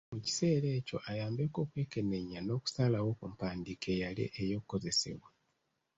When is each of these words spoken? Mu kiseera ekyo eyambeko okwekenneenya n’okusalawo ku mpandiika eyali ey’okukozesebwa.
Mu 0.13 0.19
kiseera 0.25 0.67
ekyo 0.79 0.97
eyambeko 1.11 1.57
okwekenneenya 1.65 2.39
n’okusalawo 2.43 3.09
ku 3.19 3.25
mpandiika 3.33 3.87
eyali 3.95 4.25
ey’okukozesebwa. 4.41 5.29